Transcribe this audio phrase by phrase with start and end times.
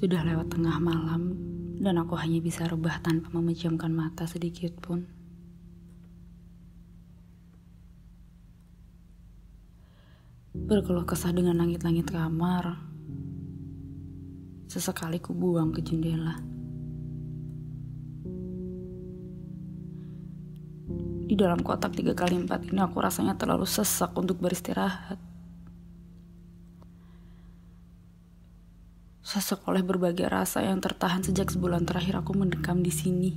[0.00, 1.36] Sudah lewat tengah malam
[1.76, 5.04] dan aku hanya bisa rebah tanpa memejamkan mata sedikit pun.
[10.56, 12.80] Berkeluh kesah dengan langit-langit kamar.
[14.72, 16.40] Sesekali ku buang ke jendela.
[21.28, 25.20] Di dalam kotak tiga kali empat ini aku rasanya terlalu sesak untuk beristirahat.
[29.20, 33.32] Sesak oleh berbagai rasa yang tertahan sejak sebulan terakhir aku mendekam di sini.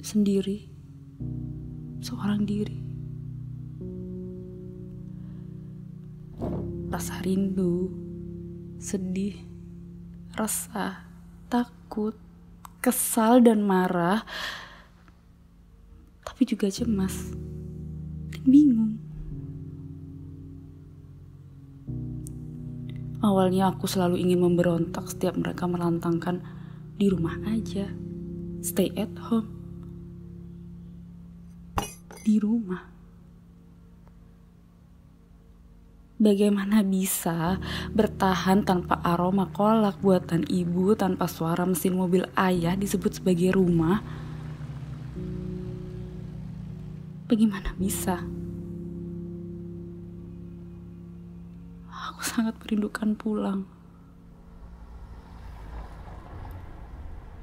[0.00, 0.64] Sendiri.
[2.00, 2.78] Seorang diri.
[6.88, 7.92] Rasa rindu,
[8.80, 9.36] sedih,
[10.32, 11.04] resah,
[11.52, 12.16] takut,
[12.80, 14.24] kesal dan marah,
[16.24, 17.34] tapi juga cemas
[18.30, 19.07] dan bingung.
[23.28, 26.40] Awalnya aku selalu ingin memberontak setiap mereka melantangkan
[26.96, 27.84] di rumah aja.
[28.64, 29.52] Stay at home.
[32.24, 32.88] Di rumah.
[36.16, 37.60] Bagaimana bisa
[37.92, 44.00] bertahan tanpa aroma kolak buatan ibu, tanpa suara mesin mobil ayah disebut sebagai rumah?
[47.28, 48.24] Bagaimana bisa?
[52.08, 53.68] Aku sangat merindukan pulang.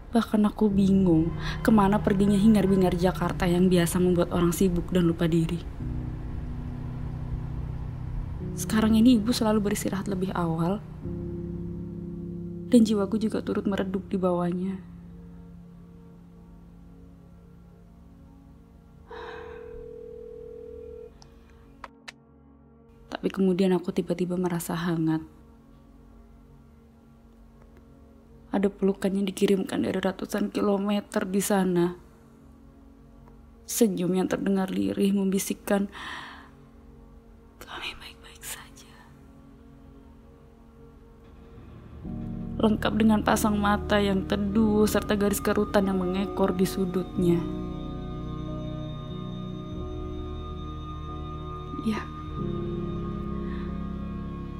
[0.09, 1.29] Bahkan aku bingung
[1.61, 5.59] ke mana perginya hingar-bingar Jakarta yang biasa membuat orang sibuk dan lupa diri.
[8.55, 10.79] Sekarang ini ibu selalu beristirahat lebih awal,
[12.71, 14.94] dan jiwaku juga turut meredup di bawahnya.
[23.25, 25.17] Tapi kemudian aku tiba-tiba merasa hangat.
[28.53, 31.97] Ada pelukan yang dikirimkan dari ratusan kilometer di sana.
[33.65, 35.89] Senyum yang terdengar lirih membisikkan,
[37.65, 38.93] kami baik-baik saja.
[42.61, 47.41] Lengkap dengan pasang mata yang teduh serta garis kerutan yang mengekor di sudutnya.
[51.89, 52.05] Ya,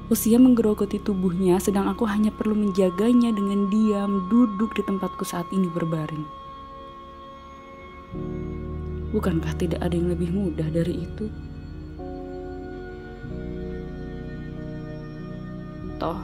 [0.06, 5.66] Usia menggerogoti tubuhnya, sedang aku hanya perlu menjaganya dengan diam duduk di tempatku saat ini
[5.66, 6.22] berbaring.
[9.10, 11.26] Bukankah tidak ada yang lebih mudah dari itu?
[15.98, 16.22] Toh,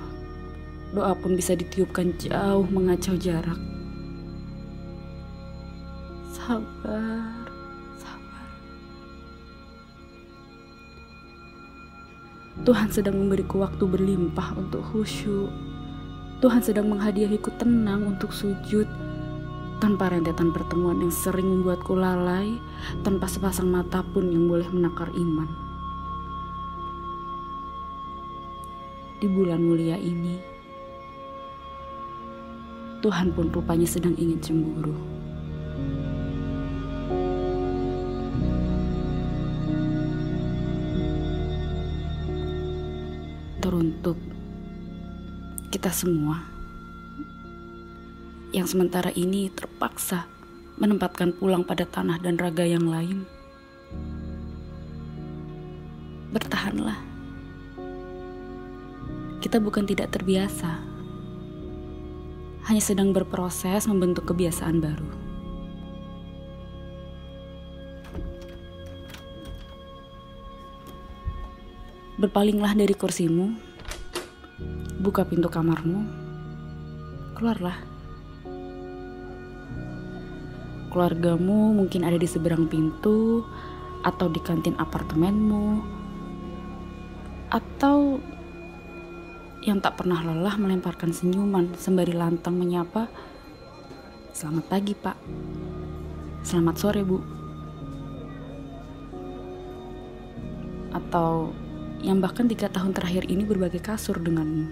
[0.94, 3.59] doa pun bisa ditiupkan jauh mengacau jarak.
[6.31, 7.42] Sabar.
[12.62, 15.50] Tuhan sedang memberiku waktu berlimpah untuk khusyuk.
[16.39, 18.87] Tuhan sedang menghadiahiku tenang untuk sujud
[19.83, 22.55] tanpa rentetan pertemuan yang sering membuatku lalai,
[23.03, 25.50] tanpa sepasang mata pun yang boleh menakar iman.
[29.19, 30.39] Di bulan mulia ini,
[33.03, 35.22] Tuhan pun rupanya sedang ingin cemburu.
[43.82, 44.15] Teruntuk
[45.75, 46.47] kita semua
[48.54, 50.31] yang sementara ini terpaksa
[50.78, 53.26] menempatkan pulang pada tanah dan raga yang lain.
[56.31, 56.94] Bertahanlah.
[59.43, 60.78] Kita bukan tidak terbiasa,
[62.70, 65.10] hanya sedang berproses membentuk kebiasaan baru.
[72.22, 73.72] Berpalinglah dari kursimu,
[75.03, 76.06] buka pintu kamarmu,
[77.34, 77.78] keluarlah.
[80.93, 83.43] Keluargamu mungkin ada di seberang pintu,
[84.03, 85.81] atau di kantin apartemenmu,
[87.55, 88.19] atau
[89.62, 93.06] yang tak pernah lelah melemparkan senyuman sembari lantang menyapa,
[94.35, 95.17] "Selamat pagi, Pak.
[96.43, 97.23] Selamat sore, Bu."
[100.91, 101.55] Atau
[102.02, 104.66] yang bahkan tiga tahun terakhir ini berbagai kasur denganmu.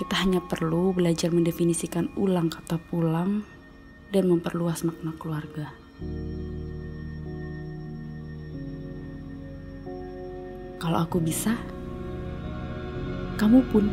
[0.00, 3.44] Kita hanya perlu belajar mendefinisikan ulang kata pulang
[4.08, 5.68] dan memperluas makna keluarga.
[10.78, 11.52] Kalau aku bisa,
[13.36, 13.84] kamu pun.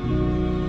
[0.00, 0.59] thank you